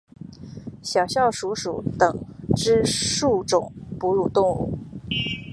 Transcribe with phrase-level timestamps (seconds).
[0.81, 4.75] 小啸鼠属等之数种哺乳动物。